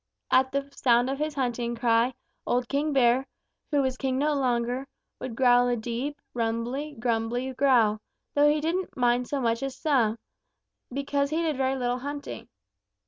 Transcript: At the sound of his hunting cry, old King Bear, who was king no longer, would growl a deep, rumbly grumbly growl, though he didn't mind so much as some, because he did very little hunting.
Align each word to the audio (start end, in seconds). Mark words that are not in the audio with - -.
At 0.31 0.51
the 0.51 0.67
sound 0.73 1.11
of 1.11 1.19
his 1.19 1.35
hunting 1.35 1.75
cry, 1.75 2.15
old 2.47 2.67
King 2.67 2.91
Bear, 2.91 3.27
who 3.69 3.83
was 3.83 3.97
king 3.97 4.17
no 4.17 4.33
longer, 4.33 4.87
would 5.19 5.35
growl 5.35 5.67
a 5.67 5.75
deep, 5.77 6.19
rumbly 6.33 6.95
grumbly 6.97 7.53
growl, 7.53 8.01
though 8.33 8.49
he 8.49 8.59
didn't 8.59 8.97
mind 8.97 9.27
so 9.27 9.39
much 9.39 9.61
as 9.61 9.77
some, 9.77 10.17
because 10.91 11.29
he 11.29 11.43
did 11.43 11.55
very 11.55 11.75
little 11.75 11.99
hunting. 11.99 12.49